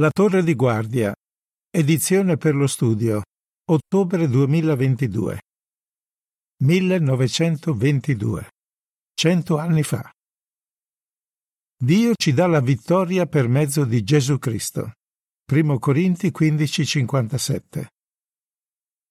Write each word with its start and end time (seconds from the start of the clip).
La 0.00 0.08
Torre 0.10 0.42
di 0.42 0.54
Guardia, 0.54 1.14
edizione 1.70 2.38
per 2.38 2.54
lo 2.54 2.66
studio, 2.66 3.22
ottobre 3.70 4.28
2022. 4.28 5.40
1922. 6.62 8.48
Cento 9.12 9.58
anni 9.58 9.82
fa. 9.82 10.10
Dio 11.76 12.14
ci 12.14 12.32
dà 12.32 12.46
la 12.46 12.62
vittoria 12.62 13.26
per 13.26 13.46
mezzo 13.46 13.84
di 13.84 14.02
Gesù 14.02 14.38
Cristo. 14.38 14.92
1 15.52 15.78
Corinti 15.78 16.30
15:57. 16.30 17.86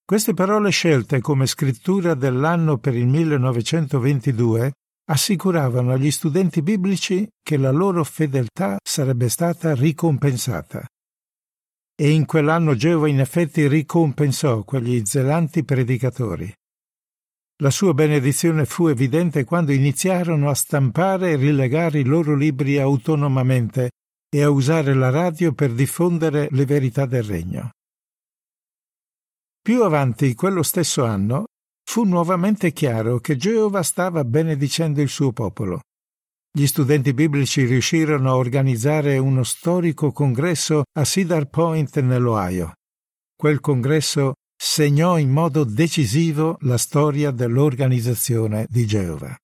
Queste 0.04 0.34
parole 0.34 0.71
scelte 0.71 1.21
come 1.21 1.46
scrittura 1.46 2.16
dell'anno 2.16 2.80
per 2.80 2.96
il 2.96 3.06
1922 3.06 4.74
assicuravano 5.10 5.91
agli 5.91 6.12
studenti 6.12 6.62
biblici 6.62 7.28
che 7.42 7.57
la 7.57 7.71
loro 7.71 8.04
fedeltà 8.04 8.78
sarebbe 8.84 9.28
stata 9.30 9.74
ricompensata. 9.74 10.86
E 11.96 12.11
in 12.11 12.25
quell'anno 12.25 12.75
Geova 12.75 13.10
in 13.10 13.19
effetti 13.19 13.68
ricompensò 13.68 14.64
quegli 14.64 15.04
zelanti 15.06 15.64
predicatori. 15.66 16.54
La 17.61 17.71
sua 17.71 17.93
benedizione 17.93 18.66
fu 18.66 18.88
evidente 18.88 19.43
quando 19.43 19.74
iniziarono 19.74 20.50
a 20.50 20.54
stampare 20.54 21.32
e 21.32 21.36
rilegare 21.36 22.00
i 22.00 22.05
loro 22.05 22.36
libri 22.36 22.80
autonomamente 22.80 23.89
e 24.30 24.44
a 24.44 24.50
usare 24.50 24.94
la 24.94 25.10
radio 25.10 25.52
per 25.54 25.74
diffondere 25.74 26.47
le 26.52 26.66
verità 26.66 27.05
del 27.05 27.24
regno. 27.24 27.71
Più 29.61 29.83
avanti, 29.83 30.36
quello 30.36 30.64
stesso 30.64 31.04
anno, 31.04 31.47
fu 31.89 32.03
nuovamente 32.03 32.72
chiaro 32.72 33.17
che 33.17 33.36
Geova 33.36 33.81
stava 33.81 34.23
benedicendo 34.23 35.02
il 35.02 35.09
suo 35.09 35.31
popolo. 35.31 35.81
Gli 36.52 36.67
studenti 36.67 37.16
biblici 37.16 37.66
riuscirono 37.66 38.30
a 38.30 38.36
organizzare 38.36 39.17
uno 39.17 39.44
storico 39.44 40.11
congresso 40.11 40.83
a 40.94 41.03
Cedar 41.03 41.50
Point 41.50 42.00
nell'Ohio. 42.02 42.73
Quel 43.36 43.59
congresso 43.59 44.36
segnò 44.55 45.17
in 45.17 45.31
modo 45.31 45.63
decisivo 45.63 46.58
la 46.61 46.78
storia 46.78 47.31
dell'organizzazione 47.31 48.67
di 48.69 48.85
Geova. 48.85 49.35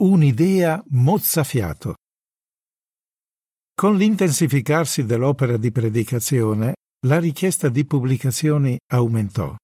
Un'idea 0.00 0.84
mozzafiato. 0.88 1.94
Con 3.74 3.96
l'intensificarsi 3.96 5.06
dell'opera 5.06 5.56
di 5.56 5.72
predicazione, 5.72 6.74
la 7.06 7.18
richiesta 7.18 7.70
di 7.70 7.86
pubblicazioni 7.86 8.78
aumentò. 8.90 9.56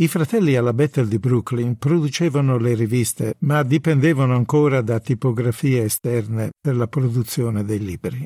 I 0.00 0.08
fratelli 0.08 0.56
alla 0.56 0.72
Bethel 0.72 1.08
di 1.08 1.18
Brooklyn 1.18 1.76
producevano 1.76 2.56
le 2.56 2.72
riviste, 2.72 3.34
ma 3.40 3.62
dipendevano 3.62 4.34
ancora 4.34 4.80
da 4.80 4.98
tipografie 4.98 5.82
esterne 5.82 6.52
per 6.58 6.74
la 6.74 6.86
produzione 6.86 7.66
dei 7.66 7.80
libri. 7.80 8.24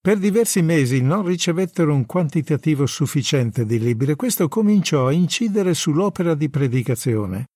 Per 0.00 0.16
diversi 0.16 0.62
mesi 0.62 1.02
non 1.02 1.26
ricevettero 1.26 1.92
un 1.92 2.06
quantitativo 2.06 2.86
sufficiente 2.86 3.66
di 3.66 3.78
libri 3.78 4.12
e 4.12 4.16
questo 4.16 4.48
cominciò 4.48 5.08
a 5.08 5.12
incidere 5.12 5.74
sull'opera 5.74 6.34
di 6.34 6.48
predicazione. 6.48 7.48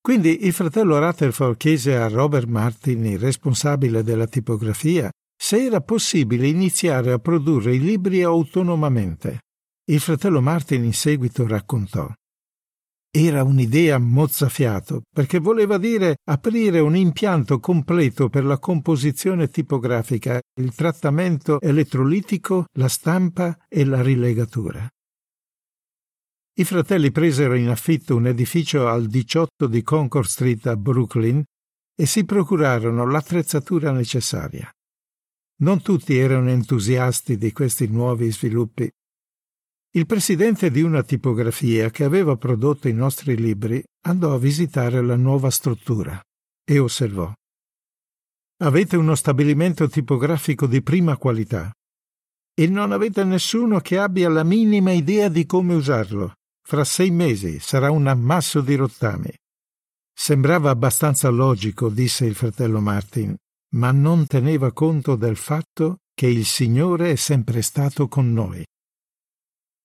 Quindi 0.00 0.44
il 0.44 0.52
fratello 0.52 0.98
Rutherford 0.98 1.56
chiese 1.56 1.96
a 1.96 2.08
Robert 2.08 2.48
Martin, 2.48 3.06
il 3.06 3.20
responsabile 3.20 4.02
della 4.02 4.26
tipografia, 4.26 5.08
se 5.40 5.64
era 5.64 5.80
possibile 5.80 6.48
iniziare 6.48 7.12
a 7.12 7.20
produrre 7.20 7.76
i 7.76 7.78
libri 7.78 8.24
autonomamente. 8.24 9.42
Il 9.88 10.00
fratello 10.00 10.40
Martin 10.40 10.82
in 10.82 10.92
seguito 10.92 11.46
raccontò. 11.46 12.12
Era 13.08 13.44
un'idea 13.44 13.98
mozzafiato, 13.98 15.02
perché 15.08 15.38
voleva 15.38 15.78
dire 15.78 16.16
aprire 16.24 16.80
un 16.80 16.96
impianto 16.96 17.60
completo 17.60 18.28
per 18.28 18.44
la 18.44 18.58
composizione 18.58 19.48
tipografica, 19.48 20.40
il 20.60 20.74
trattamento 20.74 21.60
elettrolitico, 21.60 22.64
la 22.78 22.88
stampa 22.88 23.56
e 23.68 23.84
la 23.84 24.02
rilegatura. 24.02 24.88
I 26.58 26.64
fratelli 26.64 27.12
presero 27.12 27.54
in 27.54 27.68
affitto 27.68 28.16
un 28.16 28.26
edificio 28.26 28.88
al 28.88 29.06
18 29.06 29.68
di 29.68 29.82
Concord 29.82 30.26
Street 30.26 30.66
a 30.66 30.76
Brooklyn 30.76 31.44
e 31.94 32.06
si 32.06 32.24
procurarono 32.24 33.06
l'attrezzatura 33.06 33.92
necessaria. 33.92 34.68
Non 35.60 35.80
tutti 35.80 36.16
erano 36.16 36.50
entusiasti 36.50 37.38
di 37.38 37.52
questi 37.52 37.86
nuovi 37.86 38.32
sviluppi, 38.32 38.90
il 39.96 40.04
presidente 40.04 40.70
di 40.70 40.82
una 40.82 41.02
tipografia 41.02 41.88
che 41.88 42.04
aveva 42.04 42.36
prodotto 42.36 42.86
i 42.86 42.92
nostri 42.92 43.34
libri 43.34 43.82
andò 44.06 44.34
a 44.34 44.38
visitare 44.38 45.00
la 45.00 45.16
nuova 45.16 45.48
struttura 45.48 46.22
e 46.62 46.78
osservò. 46.78 47.32
Avete 48.58 48.96
uno 48.96 49.14
stabilimento 49.14 49.88
tipografico 49.88 50.66
di 50.66 50.82
prima 50.82 51.16
qualità 51.16 51.72
e 52.54 52.68
non 52.68 52.92
avete 52.92 53.24
nessuno 53.24 53.80
che 53.80 53.96
abbia 53.96 54.28
la 54.28 54.44
minima 54.44 54.92
idea 54.92 55.28
di 55.30 55.46
come 55.46 55.72
usarlo. 55.72 56.34
Fra 56.62 56.84
sei 56.84 57.10
mesi 57.10 57.58
sarà 57.58 57.90
un 57.90 58.06
ammasso 58.06 58.60
di 58.60 58.74
rottami. 58.74 59.32
Sembrava 60.12 60.68
abbastanza 60.68 61.30
logico, 61.30 61.88
disse 61.88 62.26
il 62.26 62.34
fratello 62.34 62.80
Martin, 62.80 63.34
ma 63.76 63.92
non 63.92 64.26
teneva 64.26 64.72
conto 64.72 65.16
del 65.16 65.36
fatto 65.36 66.00
che 66.12 66.26
il 66.26 66.44
Signore 66.44 67.12
è 67.12 67.16
sempre 67.16 67.62
stato 67.62 68.08
con 68.08 68.30
noi. 68.32 68.62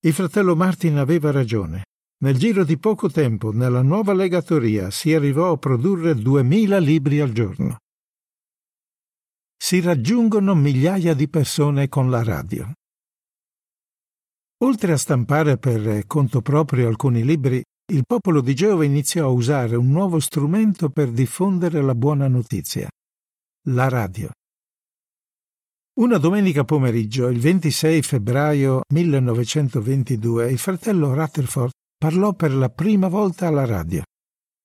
Il 0.04 0.14
fratello 0.14 0.56
Martin 0.56 0.98
aveva 0.98 1.30
ragione. 1.30 1.86
Nel 2.24 2.36
giro 2.36 2.64
di 2.64 2.80
poco 2.80 3.08
tempo, 3.08 3.52
nella 3.52 3.84
nuova 3.84 4.14
legatoria, 4.14 4.90
si 4.90 5.14
arrivò 5.14 5.52
a 5.52 5.58
produrre 5.58 6.16
duemila 6.16 6.80
libri 6.80 7.20
al 7.20 7.32
giorno. 7.32 7.78
Si 9.56 9.80
raggiungono 9.80 10.56
migliaia 10.56 11.14
di 11.14 11.30
persone 11.30 11.88
con 11.88 12.10
la 12.10 12.24
radio. 12.24 12.72
Oltre 14.64 14.94
a 14.94 14.98
stampare 14.98 15.58
per 15.58 16.08
conto 16.08 16.42
proprio 16.42 16.88
alcuni 16.88 17.24
libri, 17.24 17.62
il 17.92 18.04
popolo 18.04 18.42
di 18.42 18.56
Geova 18.56 18.84
iniziò 18.84 19.26
a 19.26 19.32
usare 19.32 19.76
un 19.76 19.90
nuovo 19.90 20.20
strumento 20.20 20.90
per 20.90 21.12
diffondere 21.12 21.80
la 21.84 21.94
buona 21.94 22.28
notizia, 22.28 22.90
la 23.68 23.88
radio. 23.88 24.32
Una 25.94 26.18
domenica 26.18 26.64
pomeriggio, 26.64 27.28
il 27.28 27.40
26 27.40 28.02
febbraio 28.02 28.84
1922, 28.94 30.50
il 30.50 30.58
fratello 30.58 31.14
Rutherford 31.14 31.72
parlò 31.98 32.32
per 32.32 32.54
la 32.54 32.70
prima 32.70 33.10
volta 33.10 33.48
alla 33.48 33.66
radio. 33.66 34.04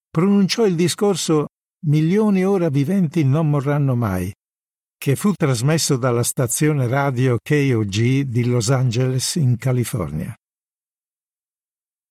Pronunciò 0.08 0.64
il 0.64 0.76
discorso 0.76 1.48
Milioni 1.86 2.44
ora 2.44 2.68
viventi 2.68 3.24
non 3.24 3.50
morranno 3.50 3.96
mai, 3.96 4.32
che 4.96 5.16
fu 5.16 5.32
trasmesso 5.32 5.96
dalla 5.96 6.22
stazione 6.22 6.86
radio 6.86 7.36
KOG 7.42 8.20
di 8.20 8.44
Los 8.44 8.70
Angeles 8.70 9.34
in 9.34 9.56
California. 9.56 10.32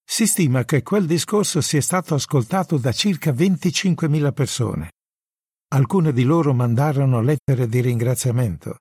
Si 0.03 0.27
stima 0.27 0.65
che 0.65 0.83
quel 0.83 1.05
discorso 1.05 1.61
sia 1.61 1.81
stato 1.81 2.15
ascoltato 2.15 2.77
da 2.77 2.91
circa 2.91 3.31
25.000 3.31 4.33
persone. 4.33 4.91
Alcune 5.73 6.11
di 6.11 6.23
loro 6.23 6.53
mandarono 6.53 7.21
lettere 7.21 7.67
di 7.67 7.79
ringraziamento. 7.79 8.77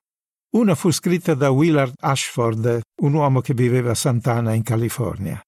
Una 0.51 0.75
fu 0.75 0.91
scritta 0.91 1.33
da 1.33 1.49
Willard 1.49 1.93
Ashford, 1.99 2.81
un 3.01 3.13
uomo 3.13 3.41
che 3.41 3.53
viveva 3.53 3.91
a 3.91 3.95
Santana 3.95 4.53
in 4.53 4.63
California. 4.63 5.41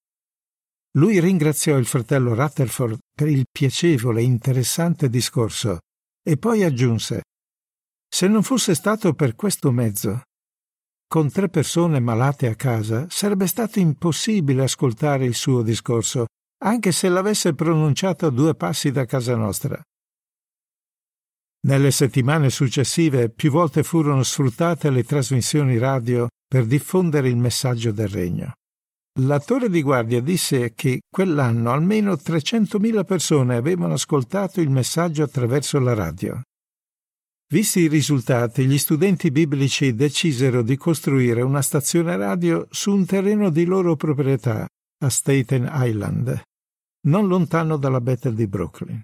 Lui 0.98 1.20
ringraziò 1.20 1.76
il 1.76 1.86
fratello 1.86 2.34
Rutherford 2.34 2.98
per 3.14 3.28
il 3.28 3.46
piacevole 3.50 4.20
e 4.20 4.24
interessante 4.24 5.08
discorso 5.08 5.78
e 6.22 6.36
poi 6.36 6.62
aggiunse 6.64 7.22
Se 8.08 8.26
non 8.26 8.42
fosse 8.42 8.74
stato 8.74 9.14
per 9.14 9.34
questo 9.34 9.70
mezzo, 9.70 10.22
con 11.06 11.30
tre 11.30 11.48
persone 11.48 12.00
malate 12.00 12.48
a 12.48 12.54
casa, 12.54 13.06
sarebbe 13.08 13.46
stato 13.46 13.78
impossibile 13.78 14.64
ascoltare 14.64 15.24
il 15.24 15.34
suo 15.34 15.62
discorso, 15.62 16.26
anche 16.64 16.92
se 16.92 17.08
l'avesse 17.08 17.54
pronunciato 17.54 18.26
a 18.26 18.30
due 18.30 18.54
passi 18.54 18.90
da 18.90 19.06
casa 19.06 19.34
nostra. 19.34 19.80
Nelle 21.66 21.90
settimane 21.90 22.50
successive 22.50 23.30
più 23.30 23.50
volte 23.50 23.82
furono 23.82 24.22
sfruttate 24.22 24.90
le 24.90 25.02
trasmissioni 25.02 25.76
radio 25.76 26.28
per 26.46 26.64
diffondere 26.64 27.28
il 27.28 27.36
messaggio 27.36 27.90
del 27.90 28.08
regno. 28.08 28.52
L'attore 29.20 29.68
di 29.68 29.82
guardia 29.82 30.20
disse 30.20 30.72
che 30.74 31.00
quell'anno 31.10 31.72
almeno 31.72 32.12
300.000 32.12 33.04
persone 33.04 33.56
avevano 33.56 33.94
ascoltato 33.94 34.60
il 34.60 34.70
messaggio 34.70 35.24
attraverso 35.24 35.80
la 35.80 35.94
radio. 35.94 36.40
Visti 37.50 37.80
i 37.80 37.88
risultati, 37.88 38.66
gli 38.66 38.78
studenti 38.78 39.30
biblici 39.32 39.94
decisero 39.94 40.62
di 40.62 40.76
costruire 40.76 41.42
una 41.42 41.62
stazione 41.62 42.16
radio 42.16 42.66
su 42.70 42.92
un 42.92 43.06
terreno 43.06 43.50
di 43.50 43.64
loro 43.64 43.96
proprietà 43.96 44.68
a 45.00 45.08
Staten 45.08 45.68
Island, 45.72 46.42
non 47.08 47.26
lontano 47.26 47.76
dalla 47.76 48.00
Bethel 48.00 48.34
di 48.34 48.46
Brooklyn. 48.46 49.00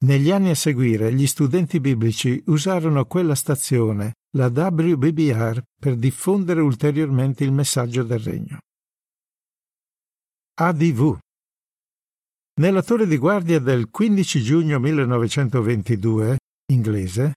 Negli 0.00 0.30
anni 0.30 0.50
a 0.50 0.54
seguire 0.54 1.12
gli 1.12 1.26
studenti 1.26 1.80
biblici 1.80 2.40
usarono 2.46 3.04
quella 3.06 3.34
stazione, 3.34 4.14
la 4.36 4.46
WBBR, 4.46 5.60
per 5.76 5.96
diffondere 5.96 6.60
ulteriormente 6.60 7.42
il 7.42 7.50
messaggio 7.50 8.04
del 8.04 8.20
regno. 8.20 8.58
ADV 10.60 11.18
Nella 12.60 12.82
torre 12.82 13.08
di 13.08 13.16
guardia 13.16 13.58
del 13.58 13.90
15 13.90 14.40
giugno 14.40 14.78
1922, 14.78 16.36
inglese, 16.72 17.34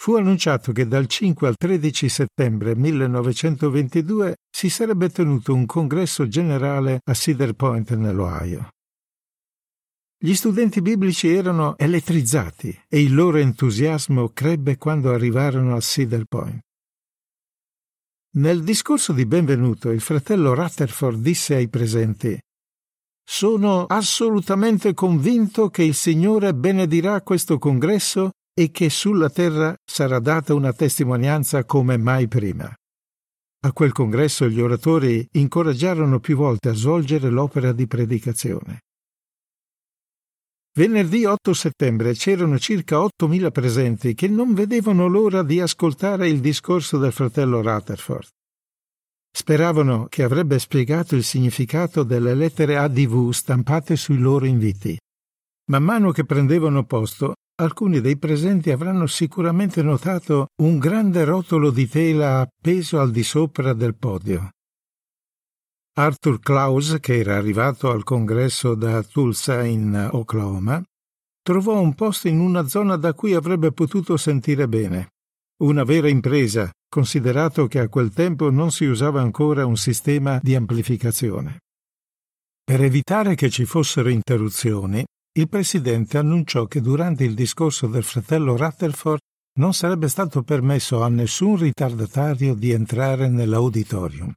fu 0.00 0.14
annunciato 0.14 0.70
che 0.70 0.86
dal 0.86 1.08
5 1.08 1.48
al 1.48 1.56
13 1.56 2.08
settembre 2.08 2.76
1922 2.76 4.36
si 4.48 4.70
sarebbe 4.70 5.08
tenuto 5.08 5.52
un 5.52 5.66
congresso 5.66 6.28
generale 6.28 7.00
a 7.02 7.14
Cedar 7.14 7.54
Point 7.54 7.94
nell'Ohio. 7.94 8.68
Gli 10.26 10.34
studenti 10.34 10.82
biblici 10.82 11.28
erano 11.28 11.78
elettrizzati 11.78 12.76
e 12.88 13.00
il 13.00 13.14
loro 13.14 13.36
entusiasmo 13.36 14.30
crebbe 14.30 14.76
quando 14.76 15.12
arrivarono 15.12 15.76
a 15.76 15.80
Cedar 15.80 16.24
Point. 16.24 16.58
Nel 18.38 18.64
discorso 18.64 19.12
di 19.12 19.24
benvenuto 19.24 19.92
il 19.92 20.00
fratello 20.00 20.52
Rutherford 20.52 21.20
disse 21.20 21.54
ai 21.54 21.68
presenti 21.68 22.36
Sono 23.24 23.84
assolutamente 23.84 24.94
convinto 24.94 25.68
che 25.68 25.84
il 25.84 25.94
Signore 25.94 26.54
benedirà 26.54 27.22
questo 27.22 27.58
congresso 27.58 28.32
e 28.52 28.72
che 28.72 28.90
sulla 28.90 29.30
terra 29.30 29.76
sarà 29.88 30.18
data 30.18 30.54
una 30.54 30.72
testimonianza 30.72 31.64
come 31.64 31.96
mai 31.98 32.26
prima. 32.26 32.74
A 33.60 33.72
quel 33.72 33.92
congresso 33.92 34.48
gli 34.48 34.60
oratori 34.60 35.24
incoraggiarono 35.34 36.18
più 36.18 36.34
volte 36.34 36.70
a 36.70 36.74
svolgere 36.74 37.30
l'opera 37.30 37.70
di 37.70 37.86
predicazione. 37.86 38.80
Venerdì 40.76 41.24
8 41.24 41.54
settembre 41.54 42.12
c'erano 42.12 42.58
circa 42.58 42.98
8.000 42.98 43.50
presenti 43.50 44.14
che 44.14 44.28
non 44.28 44.52
vedevano 44.52 45.06
l'ora 45.06 45.42
di 45.42 45.58
ascoltare 45.58 46.28
il 46.28 46.40
discorso 46.40 46.98
del 46.98 47.12
fratello 47.12 47.62
Rutherford. 47.62 48.28
Speravano 49.34 50.04
che 50.10 50.22
avrebbe 50.22 50.58
spiegato 50.58 51.16
il 51.16 51.24
significato 51.24 52.02
delle 52.02 52.34
lettere 52.34 52.76
ADV 52.76 53.30
stampate 53.30 53.96
sui 53.96 54.18
loro 54.18 54.44
inviti. 54.44 54.98
Man 55.70 55.82
mano 55.82 56.10
che 56.10 56.26
prendevano 56.26 56.84
posto, 56.84 57.36
alcuni 57.62 58.02
dei 58.02 58.18
presenti 58.18 58.70
avranno 58.70 59.06
sicuramente 59.06 59.80
notato 59.82 60.48
un 60.60 60.78
grande 60.78 61.24
rotolo 61.24 61.70
di 61.70 61.88
tela 61.88 62.40
appeso 62.40 63.00
al 63.00 63.10
di 63.10 63.22
sopra 63.22 63.72
del 63.72 63.94
podio. 63.94 64.50
Arthur 65.98 66.40
Klaus, 66.40 66.98
che 67.00 67.20
era 67.20 67.36
arrivato 67.36 67.90
al 67.90 68.04
congresso 68.04 68.74
da 68.74 69.02
Tulsa 69.02 69.64
in 69.64 70.10
Oklahoma, 70.12 70.82
trovò 71.40 71.80
un 71.80 71.94
posto 71.94 72.28
in 72.28 72.38
una 72.38 72.68
zona 72.68 72.96
da 72.96 73.14
cui 73.14 73.32
avrebbe 73.32 73.72
potuto 73.72 74.18
sentire 74.18 74.68
bene. 74.68 75.12
Una 75.62 75.84
vera 75.84 76.10
impresa, 76.10 76.70
considerato 76.86 77.66
che 77.66 77.78
a 77.78 77.88
quel 77.88 78.12
tempo 78.12 78.50
non 78.50 78.72
si 78.72 78.84
usava 78.84 79.22
ancora 79.22 79.64
un 79.64 79.78
sistema 79.78 80.38
di 80.42 80.54
amplificazione. 80.54 81.60
Per 82.62 82.82
evitare 82.82 83.34
che 83.34 83.48
ci 83.48 83.64
fossero 83.64 84.10
interruzioni, 84.10 85.02
il 85.38 85.48
presidente 85.48 86.18
annunciò 86.18 86.66
che 86.66 86.82
durante 86.82 87.24
il 87.24 87.32
discorso 87.32 87.86
del 87.86 88.02
fratello 88.02 88.54
Rutherford 88.54 89.20
non 89.60 89.72
sarebbe 89.72 90.08
stato 90.08 90.42
permesso 90.42 91.00
a 91.00 91.08
nessun 91.08 91.56
ritardatario 91.56 92.54
di 92.54 92.70
entrare 92.72 93.30
nell'auditorium. 93.30 94.30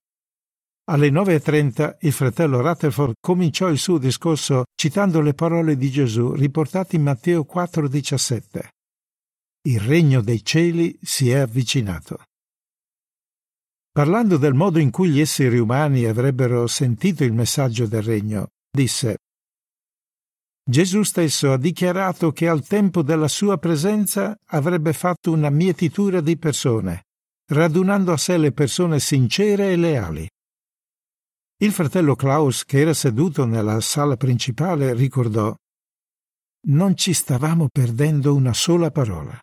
Alle 0.91 1.09
9.30 1.11 1.97
il 1.99 2.11
fratello 2.11 2.61
Rutherford 2.61 3.13
cominciò 3.21 3.69
il 3.69 3.77
suo 3.77 3.99
discorso 3.99 4.63
citando 4.75 5.21
le 5.21 5.35
parole 5.35 5.77
di 5.77 5.91
Gesù 5.91 6.33
riportate 6.33 6.95
in 6.95 7.03
Matteo 7.03 7.45
4.17. 7.47 8.67
Il 9.67 9.81
regno 9.81 10.21
dei 10.21 10.43
cieli 10.43 10.97
si 10.99 11.29
è 11.29 11.37
avvicinato. 11.37 12.23
Parlando 13.91 14.37
del 14.37 14.55
modo 14.55 14.79
in 14.79 14.89
cui 14.89 15.09
gli 15.09 15.19
esseri 15.19 15.59
umani 15.59 16.05
avrebbero 16.05 16.65
sentito 16.65 17.23
il 17.23 17.33
messaggio 17.33 17.85
del 17.85 18.01
regno, 18.01 18.47
disse 18.75 19.17
Gesù 20.67 21.03
stesso 21.03 21.51
ha 21.51 21.57
dichiarato 21.57 22.31
che 22.31 22.47
al 22.47 22.65
tempo 22.65 23.03
della 23.03 23.27
sua 23.27 23.59
presenza 23.59 24.35
avrebbe 24.47 24.93
fatto 24.93 25.31
una 25.31 25.51
mietitura 25.51 26.19
di 26.19 26.35
persone, 26.35 27.03
radunando 27.51 28.11
a 28.11 28.17
sé 28.17 28.37
le 28.37 28.51
persone 28.53 28.99
sincere 28.99 29.71
e 29.71 29.75
leali. 29.75 30.27
Il 31.61 31.73
fratello 31.73 32.15
Klaus, 32.15 32.63
che 32.63 32.79
era 32.79 32.93
seduto 32.93 33.43
nella 33.43 33.81
sala 33.81 34.15
principale, 34.15 34.93
ricordò 34.93 35.53
Non 36.67 36.95
ci 36.95 37.11
stavamo 37.11 37.67
perdendo 37.67 38.33
una 38.33 38.53
sola 38.53 38.91
parola. 38.91 39.37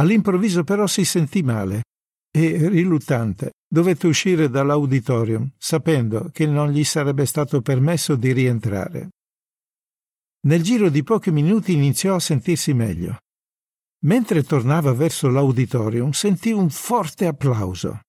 All'improvviso 0.00 0.64
però 0.64 0.86
si 0.86 1.06
sentì 1.06 1.42
male 1.42 1.84
e, 2.30 2.68
riluttante, 2.68 3.52
dovette 3.66 4.06
uscire 4.06 4.50
dall'auditorium, 4.50 5.50
sapendo 5.56 6.28
che 6.30 6.44
non 6.44 6.72
gli 6.72 6.84
sarebbe 6.84 7.24
stato 7.24 7.62
permesso 7.62 8.14
di 8.14 8.32
rientrare. 8.32 9.08
Nel 10.40 10.62
giro 10.62 10.90
di 10.90 11.02
pochi 11.02 11.30
minuti 11.30 11.72
iniziò 11.72 12.16
a 12.16 12.20
sentirsi 12.20 12.74
meglio. 12.74 13.16
Mentre 14.04 14.42
tornava 14.42 14.92
verso 14.92 15.30
l'auditorium 15.30 16.10
sentì 16.10 16.52
un 16.52 16.68
forte 16.68 17.26
applauso. 17.26 18.02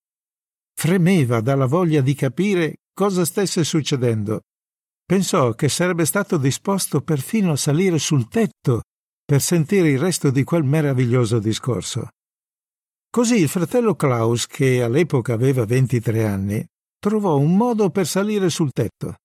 Fremeva 0.74 1.40
dalla 1.40 1.66
voglia 1.66 2.02
di 2.02 2.14
capire 2.14 2.76
cosa 3.00 3.24
stesse 3.24 3.64
succedendo. 3.64 4.42
Pensò 5.06 5.54
che 5.54 5.70
sarebbe 5.70 6.04
stato 6.04 6.36
disposto 6.36 7.00
perfino 7.00 7.54
a 7.54 7.56
salire 7.56 7.98
sul 7.98 8.28
tetto 8.28 8.82
per 9.24 9.40
sentire 9.42 9.88
il 9.88 9.98
resto 9.98 10.32
di 10.32 10.44
quel 10.44 10.66
meraviglioso 10.66 11.40
discorso. 11.40 12.10
Così 13.10 13.38
il 13.38 13.48
fratello 13.48 13.96
Klaus, 13.96 14.48
che 14.48 14.84
all'epoca 14.84 15.32
aveva 15.32 15.64
23 15.64 16.28
anni, 16.28 16.66
trovò 17.00 17.38
un 17.38 17.56
modo 17.56 17.90
per 17.90 18.06
salire 18.06 18.50
sul 18.50 18.72
tetto. 18.74 19.16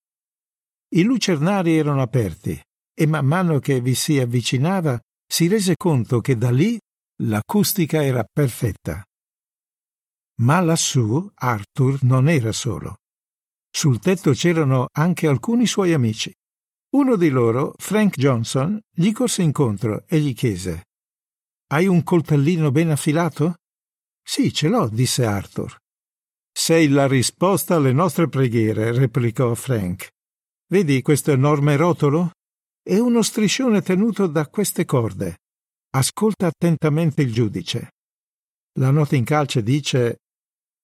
I 0.94 1.02
lucernari 1.02 1.76
erano 1.76 2.00
aperti 2.00 2.56
e 2.96 3.06
man 3.08 3.26
mano 3.26 3.58
che 3.58 3.80
vi 3.80 3.96
si 3.96 4.20
avvicinava 4.20 5.00
si 5.26 5.48
rese 5.48 5.74
conto 5.76 6.20
che 6.20 6.36
da 6.36 6.52
lì 6.52 6.78
l'acustica 7.24 8.04
era 8.04 8.22
perfetta. 8.22 9.02
Ma 10.42 10.60
lassù 10.60 11.28
Arthur 11.34 12.04
non 12.04 12.28
era 12.28 12.52
solo. 12.52 12.98
Sul 13.76 13.98
tetto 13.98 14.30
c'erano 14.30 14.86
anche 14.92 15.26
alcuni 15.26 15.66
suoi 15.66 15.92
amici. 15.92 16.32
Uno 16.90 17.16
di 17.16 17.28
loro, 17.28 17.74
Frank 17.76 18.16
Johnson, 18.16 18.80
gli 18.88 19.10
corse 19.10 19.42
incontro 19.42 20.04
e 20.06 20.20
gli 20.20 20.32
chiese 20.32 20.84
Hai 21.72 21.88
un 21.88 22.04
coltellino 22.04 22.70
ben 22.70 22.90
affilato? 22.90 23.56
Sì, 24.22 24.54
ce 24.54 24.68
l'ho, 24.68 24.88
disse 24.88 25.24
Arthur. 25.24 25.76
Sei 26.52 26.86
la 26.88 27.08
risposta 27.08 27.74
alle 27.74 27.92
nostre 27.92 28.28
preghiere, 28.28 28.92
replicò 28.92 29.52
Frank. 29.54 30.08
Vedi 30.70 31.02
questo 31.02 31.32
enorme 31.32 31.74
rotolo? 31.74 32.30
È 32.80 32.96
uno 32.96 33.22
striscione 33.22 33.82
tenuto 33.82 34.28
da 34.28 34.46
queste 34.46 34.84
corde. 34.84 35.38
Ascolta 35.96 36.46
attentamente 36.46 37.22
il 37.22 37.32
giudice. 37.32 37.90
La 38.78 38.92
nota 38.92 39.16
in 39.16 39.24
calce 39.24 39.64
dice 39.64 40.18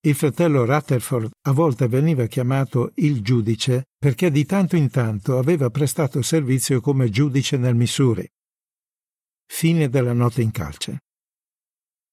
il 0.02 0.14
fratello 0.14 0.64
Rutherford 0.64 1.30
a 1.42 1.52
volte 1.52 1.87
veniva 1.87 2.25
chiamato 2.25 2.92
il 2.97 3.21
giudice 3.21 3.88
perché 3.99 4.30
di 4.30 4.47
tanto 4.47 4.75
in 4.76 4.88
tanto 4.88 5.37
aveva 5.37 5.69
prestato 5.69 6.23
servizio 6.23 6.80
come 6.80 7.11
giudice 7.11 7.59
nel 7.59 7.75
Missouri. 7.75 8.26
Fine 9.47 9.90
della 9.90 10.14
nota 10.14 10.40
in 10.40 10.52
calce. 10.52 11.00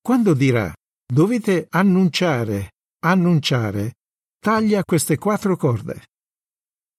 Quando 0.02 0.34
dirà 0.34 0.74
dovete 1.06 1.68
annunciare, 1.70 2.72
annunciare, 3.06 3.94
taglia 4.38 4.84
queste 4.84 5.18
quattro 5.18 5.56
corde. 5.56 6.08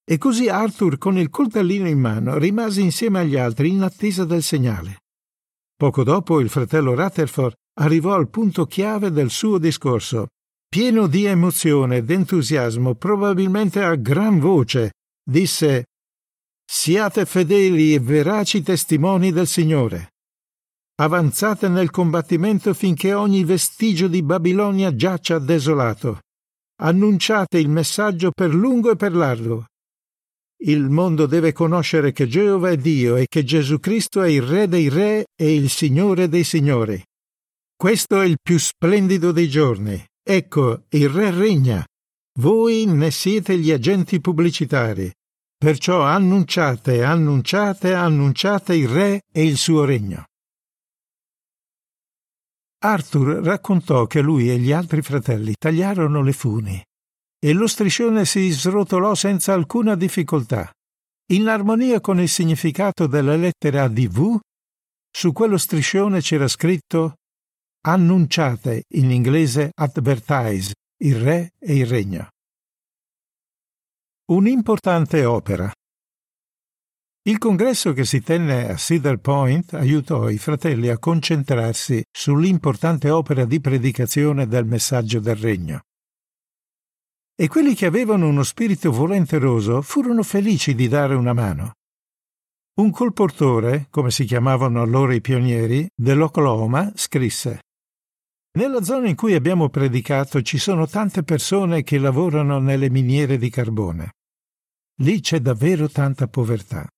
E 0.04 0.16
così 0.16 0.48
Arthur 0.48 0.96
con 0.96 1.18
il 1.18 1.28
coltellino 1.28 1.86
in 1.86 1.98
mano 1.98 2.38
rimase 2.38 2.80
insieme 2.80 3.20
agli 3.20 3.36
altri 3.36 3.68
in 3.68 3.82
attesa 3.82 4.24
del 4.24 4.42
segnale. 4.42 5.02
Poco 5.76 6.02
dopo 6.02 6.40
il 6.40 6.48
fratello 6.48 6.94
Rutherford 6.94 7.52
arrivò 7.80 8.14
al 8.14 8.30
punto 8.30 8.64
chiave 8.64 9.10
del 9.10 9.28
suo 9.28 9.58
discorso 9.58 10.28
pieno 10.68 11.06
di 11.06 11.24
emozione 11.24 11.96
ed 11.96 12.10
entusiasmo, 12.10 12.94
probabilmente 12.94 13.82
a 13.82 13.94
gran 13.94 14.38
voce, 14.38 14.92
disse 15.24 15.86
Siate 16.70 17.24
fedeli 17.24 17.94
e 17.94 18.00
veraci 18.00 18.62
testimoni 18.62 19.32
del 19.32 19.46
Signore. 19.46 20.10
Avanzate 21.00 21.68
nel 21.68 21.90
combattimento 21.90 22.74
finché 22.74 23.14
ogni 23.14 23.44
vestigio 23.44 24.08
di 24.08 24.22
Babilonia 24.22 24.94
giaccia 24.94 25.38
desolato. 25.38 26.20
Annunciate 26.82 27.58
il 27.58 27.70
messaggio 27.70 28.30
per 28.30 28.52
lungo 28.52 28.90
e 28.90 28.96
per 28.96 29.14
largo. 29.14 29.66
Il 30.60 30.90
mondo 30.90 31.26
deve 31.26 31.52
conoscere 31.52 32.12
che 32.12 32.26
Geova 32.26 32.70
è 32.70 32.76
Dio 32.76 33.16
e 33.16 33.26
che 33.26 33.44
Gesù 33.44 33.78
Cristo 33.78 34.20
è 34.20 34.28
il 34.28 34.42
Re 34.42 34.68
dei 34.68 34.88
Re 34.88 35.24
e 35.34 35.54
il 35.54 35.70
Signore 35.70 36.28
dei 36.28 36.44
Signori. 36.44 37.02
Questo 37.74 38.20
è 38.20 38.26
il 38.26 38.38
più 38.42 38.58
splendido 38.58 39.32
dei 39.32 39.48
giorni 39.48 40.04
Ecco, 40.30 40.82
il 40.90 41.08
re 41.08 41.30
regna. 41.30 41.82
Voi 42.40 42.84
ne 42.84 43.10
siete 43.10 43.56
gli 43.56 43.72
agenti 43.72 44.20
pubblicitari. 44.20 45.10
Perciò 45.56 46.02
annunciate, 46.02 47.02
annunciate, 47.02 47.94
annunciate 47.94 48.74
il 48.74 48.88
re 48.88 49.22
e 49.32 49.46
il 49.46 49.56
suo 49.56 49.86
regno. 49.86 50.26
Arthur 52.80 53.42
raccontò 53.42 54.06
che 54.06 54.20
lui 54.20 54.50
e 54.50 54.58
gli 54.58 54.70
altri 54.70 55.00
fratelli 55.00 55.54
tagliarono 55.58 56.20
le 56.20 56.32
funi 56.34 56.84
e 57.40 57.52
lo 57.54 57.66
striscione 57.66 58.26
si 58.26 58.50
srotolò 58.50 59.14
senza 59.14 59.54
alcuna 59.54 59.94
difficoltà. 59.94 60.70
In 61.32 61.48
armonia 61.48 62.02
con 62.02 62.20
il 62.20 62.28
significato 62.28 63.06
della 63.06 63.34
lettera 63.34 63.84
ADV, 63.84 64.38
su 65.10 65.32
quello 65.32 65.56
striscione 65.56 66.20
c'era 66.20 66.48
scritto 66.48 67.14
annunciate 67.80 68.84
in 68.94 69.10
inglese 69.10 69.70
advertise 69.74 70.74
il 71.00 71.16
re 71.16 71.52
e 71.58 71.76
il 71.76 71.86
regno. 71.86 72.28
Un'importante 74.30 75.24
opera. 75.24 75.72
Il 77.22 77.38
congresso 77.38 77.92
che 77.92 78.04
si 78.04 78.20
tenne 78.20 78.68
a 78.68 78.76
Cedar 78.76 79.18
Point 79.18 79.74
aiutò 79.74 80.28
i 80.28 80.38
fratelli 80.38 80.88
a 80.88 80.98
concentrarsi 80.98 82.02
sull'importante 82.10 83.10
opera 83.10 83.44
di 83.44 83.60
predicazione 83.60 84.46
del 84.46 84.64
messaggio 84.64 85.20
del 85.20 85.36
regno. 85.36 85.82
E 87.34 87.48
quelli 87.48 87.74
che 87.74 87.86
avevano 87.86 88.26
uno 88.26 88.42
spirito 88.42 88.90
volenteroso 88.90 89.82
furono 89.82 90.22
felici 90.22 90.74
di 90.74 90.88
dare 90.88 91.14
una 91.14 91.32
mano. 91.32 91.74
Un 92.78 92.90
colportore, 92.90 93.86
come 93.90 94.10
si 94.10 94.24
chiamavano 94.24 94.82
allora 94.82 95.14
i 95.14 95.20
pionieri, 95.20 95.88
dell'Oklahoma, 95.94 96.90
scrisse 96.94 97.60
nella 98.56 98.82
zona 98.82 99.08
in 99.08 99.14
cui 99.14 99.34
abbiamo 99.34 99.68
predicato 99.68 100.42
ci 100.42 100.58
sono 100.58 100.86
tante 100.86 101.22
persone 101.22 101.82
che 101.82 101.98
lavorano 101.98 102.58
nelle 102.58 102.90
miniere 102.90 103.36
di 103.36 103.50
carbone. 103.50 104.12
Lì 105.02 105.20
c'è 105.20 105.40
davvero 105.40 105.88
tanta 105.88 106.26
povertà. 106.26 106.88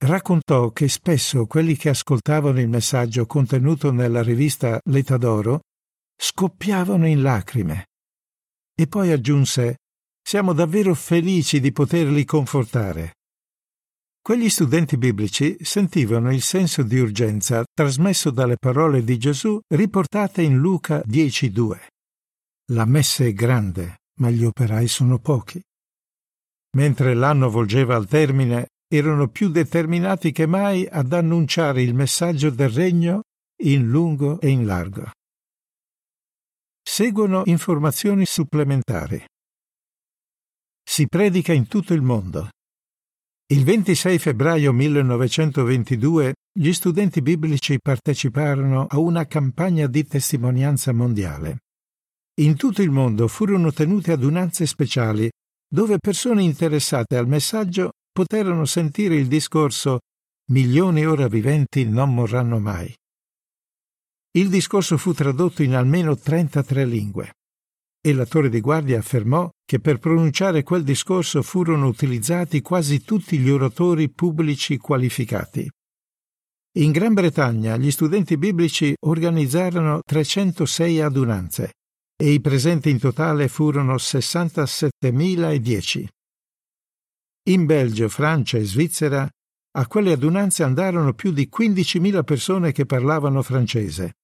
Raccontò 0.00 0.70
che 0.70 0.88
spesso 0.88 1.46
quelli 1.46 1.74
che 1.74 1.88
ascoltavano 1.88 2.60
il 2.60 2.68
messaggio 2.68 3.26
contenuto 3.26 3.90
nella 3.90 4.22
rivista 4.22 4.78
L'età 4.84 5.16
d'oro 5.16 5.62
scoppiavano 6.16 7.06
in 7.06 7.22
lacrime. 7.22 7.86
E 8.74 8.86
poi 8.86 9.10
aggiunse 9.10 9.78
Siamo 10.28 10.52
davvero 10.52 10.94
felici 10.94 11.58
di 11.58 11.72
poterli 11.72 12.26
confortare. 12.26 13.14
Quegli 14.28 14.50
studenti 14.50 14.98
biblici 14.98 15.56
sentivano 15.64 16.30
il 16.30 16.42
senso 16.42 16.82
di 16.82 16.98
urgenza 16.98 17.64
trasmesso 17.72 18.30
dalle 18.30 18.58
parole 18.58 19.02
di 19.02 19.16
Gesù 19.16 19.58
riportate 19.68 20.42
in 20.42 20.58
Luca 20.58 20.98
10.2. 20.98 21.86
La 22.72 22.84
messa 22.84 23.24
è 23.24 23.32
grande, 23.32 24.00
ma 24.20 24.28
gli 24.28 24.44
operai 24.44 24.86
sono 24.86 25.18
pochi. 25.18 25.58
Mentre 26.76 27.14
l'anno 27.14 27.48
volgeva 27.48 27.96
al 27.96 28.06
termine, 28.06 28.66
erano 28.86 29.28
più 29.28 29.48
determinati 29.48 30.30
che 30.30 30.44
mai 30.44 30.86
ad 30.86 31.10
annunciare 31.14 31.80
il 31.80 31.94
messaggio 31.94 32.50
del 32.50 32.68
regno 32.68 33.22
in 33.62 33.88
lungo 33.88 34.38
e 34.40 34.48
in 34.50 34.66
largo. 34.66 35.10
Seguono 36.82 37.44
informazioni 37.46 38.26
supplementari. 38.26 39.24
Si 40.82 41.06
predica 41.08 41.54
in 41.54 41.66
tutto 41.66 41.94
il 41.94 42.02
mondo. 42.02 42.50
Il 43.50 43.64
26 43.64 44.18
febbraio 44.18 44.74
1922 44.74 46.34
gli 46.52 46.70
studenti 46.74 47.22
biblici 47.22 47.78
parteciparono 47.80 48.84
a 48.86 48.98
una 48.98 49.26
campagna 49.26 49.86
di 49.86 50.06
testimonianza 50.06 50.92
mondiale. 50.92 51.60
In 52.40 52.56
tutto 52.56 52.82
il 52.82 52.90
mondo 52.90 53.26
furono 53.26 53.72
tenute 53.72 54.12
adunanze 54.12 54.66
speciali 54.66 55.30
dove 55.66 55.96
persone 55.98 56.42
interessate 56.42 57.16
al 57.16 57.26
messaggio 57.26 57.92
poterono 58.12 58.66
sentire 58.66 59.16
il 59.16 59.28
discorso 59.28 60.00
Milioni 60.50 61.06
ora 61.06 61.26
viventi 61.26 61.86
non 61.86 62.12
morranno 62.12 62.58
mai. 62.58 62.94
Il 64.32 64.50
discorso 64.50 64.98
fu 64.98 65.14
tradotto 65.14 65.62
in 65.62 65.74
almeno 65.74 66.18
33 66.18 66.84
lingue 66.84 67.32
e 68.00 68.12
l'attore 68.12 68.48
di 68.48 68.60
guardia 68.60 68.98
affermò 68.98 69.50
che 69.64 69.80
per 69.80 69.98
pronunciare 69.98 70.62
quel 70.62 70.84
discorso 70.84 71.42
furono 71.42 71.88
utilizzati 71.88 72.62
quasi 72.62 73.02
tutti 73.02 73.36
gli 73.38 73.50
oratori 73.50 74.08
pubblici 74.10 74.76
qualificati. 74.76 75.68
In 76.78 76.92
Gran 76.92 77.14
Bretagna 77.14 77.76
gli 77.76 77.90
studenti 77.90 78.36
biblici 78.36 78.94
organizzarono 79.00 80.02
306 80.04 81.00
adunanze 81.00 81.72
e 82.16 82.32
i 82.32 82.40
presenti 82.40 82.90
in 82.90 82.98
totale 82.98 83.48
furono 83.48 83.96
67.010. 83.96 86.06
In 87.48 87.66
Belgio, 87.66 88.08
Francia 88.08 88.58
e 88.58 88.64
Svizzera 88.64 89.28
a 89.78 89.86
quelle 89.86 90.12
adunanze 90.12 90.62
andarono 90.62 91.14
più 91.14 91.32
di 91.32 91.48
15.000 91.54 92.24
persone 92.24 92.72
che 92.72 92.86
parlavano 92.86 93.42
francese. 93.42 94.14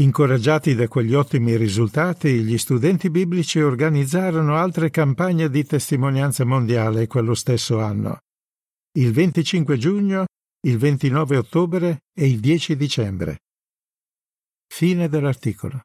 Incoraggiati 0.00 0.74
da 0.74 0.88
quegli 0.88 1.14
ottimi 1.14 1.54
risultati, 1.54 2.42
gli 2.42 2.56
studenti 2.56 3.10
biblici 3.10 3.60
organizzarono 3.60 4.56
altre 4.56 4.88
campagne 4.88 5.50
di 5.50 5.64
testimonianza 5.64 6.46
mondiale 6.46 7.06
quello 7.06 7.34
stesso 7.34 7.78
anno, 7.78 8.20
il 8.98 9.12
25 9.12 9.76
giugno, 9.76 10.24
il 10.66 10.78
29 10.78 11.36
ottobre 11.36 11.98
e 12.14 12.26
il 12.26 12.40
10 12.40 12.74
dicembre. 12.76 13.40
Fine 14.66 15.10
dell'articolo. 15.10 15.82